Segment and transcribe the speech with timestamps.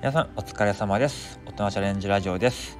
[0.00, 1.38] 皆さんお疲れ様です。
[1.44, 2.78] 大人チャレンジラジオです。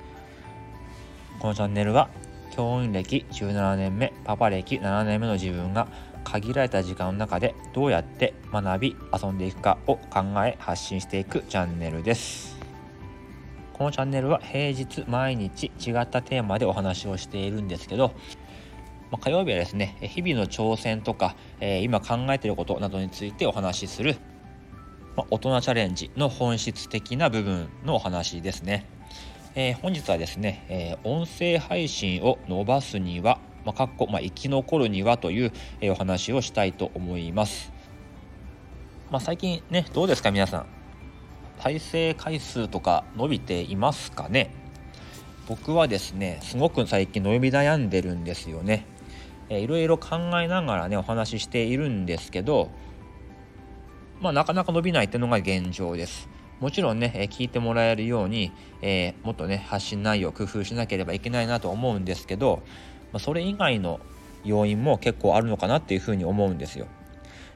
[1.38, 2.08] このチャンネルは
[2.50, 5.86] 教員歴17年目パパ歴7年目の自分が
[6.24, 12.58] 限られた時間の中でどうやって学び遊んでいくかを考え発信していくチャンネルです。
[13.74, 18.14] このチャンネルは平日毎日違ったテーマでお話をしているんですけど
[19.10, 24.16] ま火曜日はですね日々の挑戦とか、え、今考えていることなどについてお話しする
[25.16, 28.86] まあ、大人チャレンジの本質的な部分のお話ですね。
[29.56, 37.72] えー、本日はですね、えー、音声配信を伸ばすには、まあ、かっこ、まあ、生き残るにはという、えー、お話をしたいと思います。
[39.10, 40.66] まあ、最近ね、どうですか皆さん？
[41.58, 44.54] 再生回数とか伸びていますかね？
[45.48, 48.86] 僕はですね、すごく最近伸び悩んでるんですよね。
[49.48, 52.70] えー、いろいろ考えながらね、お話ししているんですけど、
[54.20, 56.28] まあ、なかなか伸びないっていうのが現状です。
[56.60, 62.62] もちろんね、え聞いてもらえるように、えー、もっとね、発信内容を工夫しなければいけないなと思うんですけど、
[63.12, 63.98] まあ、それ以外の
[64.44, 66.86] 要因も結構あるのかなっていうふうに思うんですよ。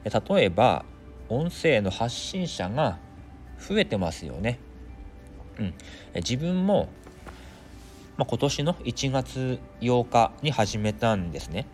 [0.05, 0.85] 例えば、
[1.29, 2.97] 音声の発信者が
[3.59, 4.57] 増えてますよね。
[5.59, 5.73] うん、
[6.15, 6.89] 自分も、
[8.17, 11.67] まあ、今年の1月8日に始めたんですね。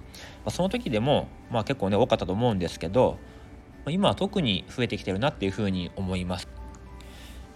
[0.43, 3.17] まあ、その時でも、まあ、結構ね多かったと思うんですけど、
[3.89, 6.47] 今は特に増えてきてるなっていうふうに思います。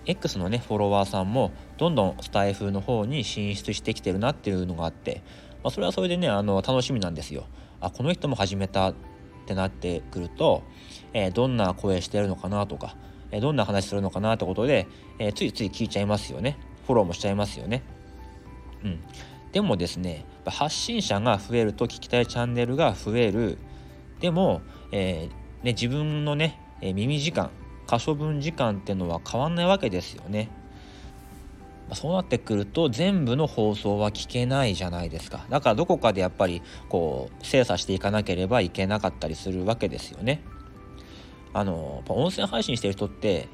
[0.05, 5.23] X のねフォロワーさんもどんどんスタイフの方に進出してきてるなっていうのがあって、
[5.63, 7.45] まあ、それはそれでねあの楽しみなんですよ。
[7.81, 8.95] あこの人も始めたっ
[9.45, 10.63] てなってくると、
[11.13, 12.95] えー、どんな声してるのかなとか、
[13.31, 14.87] えー、どんな話するのかなってことで、
[15.19, 16.57] えー、ついつい聞いちゃいますよね。
[16.85, 17.83] フォローもしちゃいますよね。
[18.83, 18.99] うん。
[19.51, 23.57] でもですね発信者が増えると聞きたいチャンネルが増える
[24.19, 27.49] でも、えーね、自分のね、え耳時間
[27.87, 30.49] 可処分時間っていうのは変わんないわけですよね。
[31.93, 35.45] そうなってくると全部の放送は聞けないじゃないですか。
[35.49, 40.43] だからどこかでやっぱりこう精査していかなければいけなかったりするわけですよね。
[41.53, 43.47] あの音声配信してる人って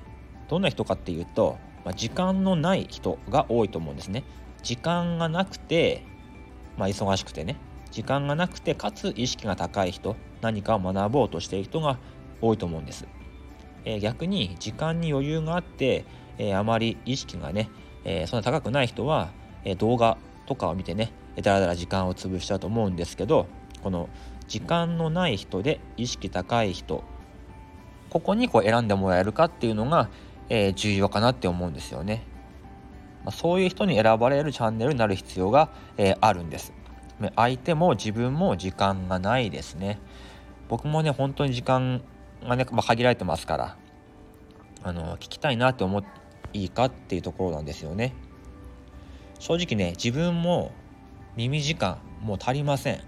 [0.50, 4.24] どんな人かっていうと、まあ、時間のない人が多いと思うんですね。
[4.64, 6.03] 時間がなくて、
[6.78, 7.58] まあ、忙しくてね
[7.90, 11.97] 時間がなくてかつ意識が高い人何かを学ぼうとしている人が
[12.41, 13.07] 多いと思うんです、
[13.85, 16.06] えー、逆に時間に余裕があって、
[16.38, 17.69] えー、あまり意識がね、
[18.03, 19.29] えー、そんな高くない人は、
[19.63, 23.46] え動画とかを見てねだらだら時間を潰しちゃうと思うんですけど
[23.84, 24.09] この
[24.47, 27.03] 時間のない人で意識高い人
[28.09, 30.09] ここにこう選んでもらえるかっていうのが、
[30.50, 32.23] え重要かなって思うんですよね。
[33.23, 36.73] まあ、そういう人に選ばれるチャンネルになる必要が、えあるんです。
[37.38, 40.00] 相手も自分も時間がないですね。
[40.72, 42.02] 僕もね、本当に時間
[42.48, 43.78] がね、まあ、限られてますから、
[44.84, 46.08] あの、聞きたいなって思って
[46.54, 48.16] いいかっていうところなんですよね。
[49.38, 50.72] 正直ね、自分も
[51.36, 53.04] 耳時間もう足りません。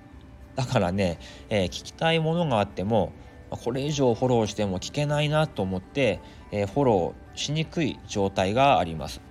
[0.55, 3.13] だからね、えー、聞きたいものがあっても、
[3.49, 6.19] これ以上フォローしても聞けないなと思って、
[6.51, 9.21] えー、フォローしにくい状態があります。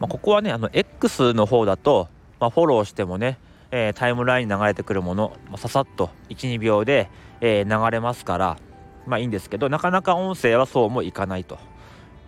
[0.00, 2.08] まあ、ここはね、あの X の方だと、
[2.40, 3.38] まあ、フォローしてもね、
[3.70, 7.10] えー、タイムラインに流れてくるもの、まあ、ささっと12秒で、
[7.40, 8.58] えー、流れますから
[9.06, 11.58] まあいいんですけどなかなか音声はそうもいかないと、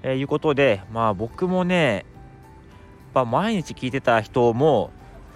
[0.02, 2.04] えー、いうことでまあ僕もね、
[3.14, 4.90] まあ、毎日聞いてた人も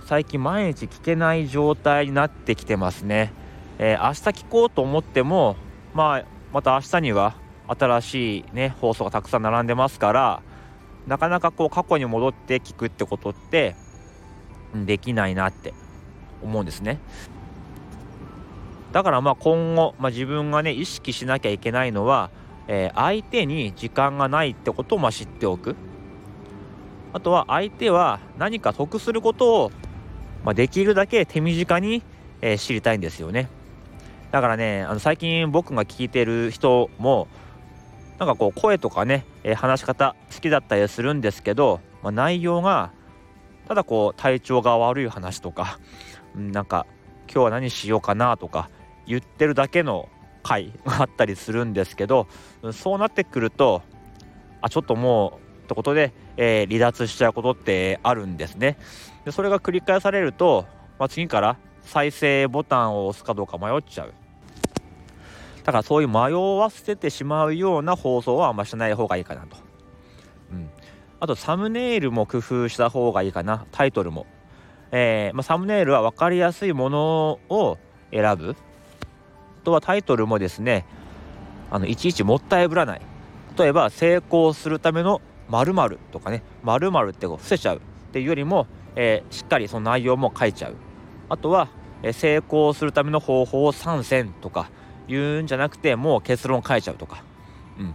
[0.07, 3.33] 最近毎日聞けない状態になってきてますね、
[3.79, 5.57] えー、明日聞こうと思っても
[5.95, 7.37] まあまた明日には
[7.69, 10.43] 新しいね放送がたくさん並んでますから
[11.07, 13.75] なかなかこう過去に戻って聞くってことって
[14.75, 15.75] できないなって。
[16.43, 16.99] 思うんですね。
[18.93, 22.31] だからまあ今後、まあ、自分がね意識しなきゃいけないのは、
[22.69, 25.77] えー、相手に時間がないってことをまあ知っておく
[27.13, 29.73] あとは相手は何か得することを、
[30.45, 32.03] まあ、できるだけ手短に、
[32.41, 33.49] えー、知りたいんですよね
[34.31, 37.29] だからねあの最近僕が聞いてる人も
[38.19, 42.93] なんかこう声とかね、えー、話し方好きだったりするんですけど、まあ、内容が
[43.69, 45.79] ただこう体調が悪い話とか
[46.35, 46.87] なんか
[47.33, 48.71] 今日は何しようかなとか
[49.07, 50.09] 言ってるだけの
[50.43, 52.27] 回が あったりするんですけど
[52.73, 53.83] そうなってくると
[54.61, 58.77] あちょっともうってことで、えー、離脱しちゃうことってあるんですね。
[59.25, 60.67] でそれが繰り返されると、
[60.99, 64.13] まあ、次から再生ボタンを押すかどうか迷っちゃう。
[65.65, 69.57] だからそういう迷わせてしまうような放送はあんましない方がいいかなと、
[70.51, 70.69] うん、
[71.21, 73.65] あとサムネイルも工夫した方がいいかな。
[73.71, 74.27] タイトルも、
[74.93, 77.79] えー、まあ、サムネイルは分かりやすいものを
[78.13, 78.55] 選ぶ。
[79.63, 80.85] あとはタイトルもですね
[81.71, 83.01] あのいちいちもったいぶらない。
[83.59, 87.81] 例えば成功するための〇〇とかね〇〇ってこう伏せちゃうっ
[88.13, 90.75] ていうよりも、えー、しっかりその内容も書いちゃう。
[91.31, 91.69] あとは、
[92.03, 94.71] えー、成功するための方法を3選とか
[95.09, 97.25] 言うんじゃなくてもう結論書いちゃうとか、
[97.79, 97.95] うん、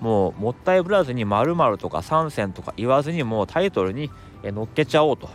[0.00, 4.10] もうもったいぶらずに〇〇とか3選とか言わずにもうタイトルに
[4.44, 5.28] 乗っけちゃおうと。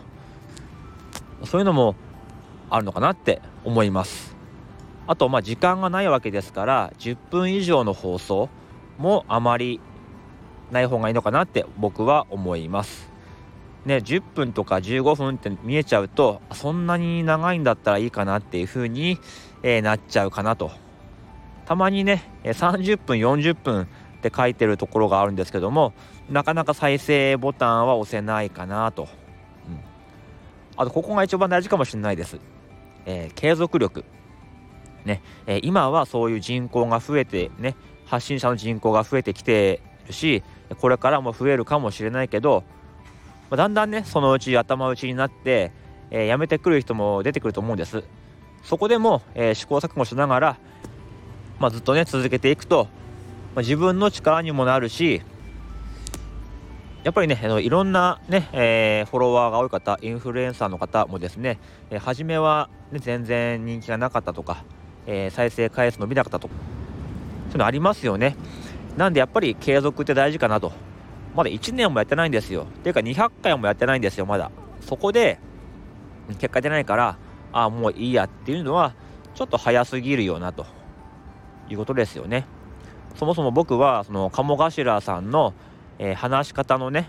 [1.45, 1.95] そういうのも
[2.69, 4.35] あるのかなって思います。
[5.07, 8.49] あとまあ時間がないわけですから10分以上の放送
[8.97, 9.81] もあまり
[10.71, 13.11] ない方がいいのかなって僕は思います。
[13.85, 19.17] ね10分とか15分って見えちゃうとそんなに長いんだったらいいかなっていう風に、
[19.63, 20.71] えー、なっちゃうかなと。
[21.65, 23.85] たまにね30分40分っ
[24.21, 25.93] て書いてるところがあるんですけども
[26.29, 29.09] なかなか再生ボタンは押せないかなと、
[30.81, 32.39] あとここが一番大事かもしれないです、
[33.05, 34.03] えー、継続力。
[35.05, 37.75] ね、えー、今はそういう人口が増えてね
[38.05, 40.43] 発信者の人口が増えてきてるし
[40.79, 42.63] これからも増えるかもしれないけど、
[43.51, 45.71] まあ、だんだんねそのうち頭打ちになって、
[46.09, 48.03] えー、辞めてくる人も出てくると思うんです。
[48.63, 50.57] そこでも、えー、試行錯誤しながら、
[51.59, 52.87] まあ、ずっとね続けていくと、
[53.53, 55.21] まあ、自分の力にもなるし
[57.03, 61.59] やっぱりねあのいろんなね、えー、フォロワーが多い方インフルエンサーの方もですね、
[61.89, 64.63] えー、初めは、ね、全然人気がなかったとか、
[65.07, 66.53] えー、再生回数伸びなかったとか
[67.47, 68.37] そういうのありますよね。
[68.95, 70.71] なんでやっぱり継続って大事かなと。
[71.35, 72.63] まだ1年もやってないんですよ。
[72.63, 74.51] っていうか200回もやってないんですよまだ。
[74.79, 75.37] そこで
[76.39, 77.17] 結果出ないから
[77.51, 78.95] ああもういいやっていうのは
[79.35, 80.65] ちょっと早すぎるよなと
[81.69, 82.45] いうことですよね。
[83.15, 85.53] そもそも僕はその鴨頭さんの
[86.03, 87.07] えー、話し方のね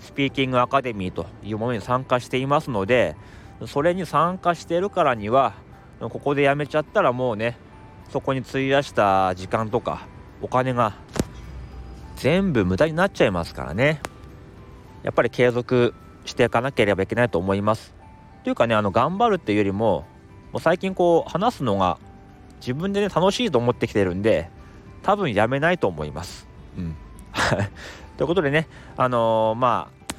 [0.00, 3.16] スピーキングアカデミーというものに参加していますので
[3.66, 5.54] それに参加しているからには
[5.98, 7.56] ここでやめちゃったらもうね
[8.10, 10.06] そこに費やした時間とか
[10.42, 10.94] お金が
[12.16, 14.00] 全部無駄になっちゃいますからね。
[15.02, 15.94] やっぱり継続
[16.24, 17.94] していかなければいけないと思います。
[18.44, 20.06] というかねあの頑張るっていうよりも
[20.52, 21.98] もう最近こう話すのが
[22.60, 24.50] 自分でね楽しいと思ってきてるんで
[25.02, 26.46] 多分やめないと思います。
[26.76, 26.96] うん。
[28.16, 30.14] ということでね、あのー、まあ、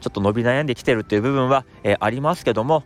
[0.00, 2.84] ちょっと伸び悩んできてるっていう部分は、えー、ありますけども、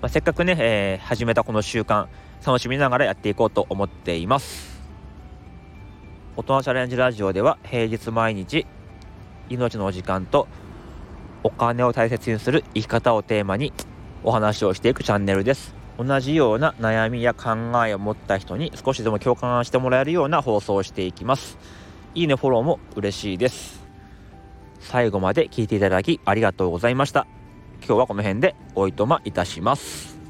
[0.00, 2.06] まあ、せっかくね、えー、始めたこの習慣、
[2.46, 4.82] 楽しみながらやっていこうと思っています。
[6.36, 8.66] 大人チャレンジラジオでは平日毎日、
[9.48, 10.48] 命の時間と
[11.44, 13.72] お金を大切にする生き方をテーマに
[14.24, 15.74] お話をしていくチャンネルです。
[15.96, 17.54] 同じような悩みや考
[17.86, 21.56] えを持った人に少しでも共感してもらえるような放送をしていきます。
[22.14, 23.84] いいね、フォローも嬉しいです。
[24.78, 27.26] 最後まで聞いていただきありがとうございました。
[27.78, 30.23] 今日はこの辺でおいとまいたします。